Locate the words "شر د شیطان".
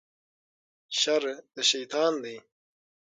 1.01-2.13